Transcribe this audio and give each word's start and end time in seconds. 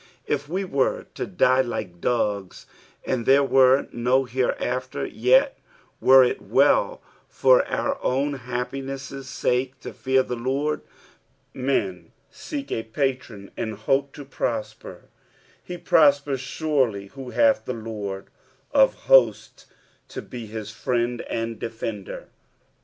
If 0.25 0.49
we 0.49 0.63
were 0.65 1.03
to 1.13 1.27
die 1.27 1.61
like 1.61 2.01
dogs, 2.01 2.65
and 3.05 3.27
there 3.27 3.43
were 3.43 3.87
no 3.91 4.23
hereafter, 4.25 5.05
yet 5.05 5.59
were 5.99 6.23
it 6.23 6.41
well 6.41 7.03
for 7.29 7.63
our 7.67 8.03
own 8.03 8.33
happiness' 8.33 9.03
sake 9.27 9.79
to 9.81 9.93
fear 9.93 10.23
the 10.23 10.35
Lord. 10.35 10.81
Hen 11.53 12.11
seek 12.31 12.71
a 12.71 12.81
patron 12.81 13.51
and 13.55 13.75
hope 13.75 14.11
to 14.13 14.25
prosper; 14.25 15.03
he 15.63 15.77
prospers 15.77 16.39
surely 16.41 17.09
who 17.09 17.29
hath 17.29 17.65
the 17.65 17.73
Lord 17.73 18.31
of 18.71 19.01
Hosts 19.05 19.67
to 20.07 20.23
be 20.23 20.47
his 20.47 20.71
friend 20.71 21.21
and 21.29 21.59
defender. 21.59 22.21
10. 22.21 22.27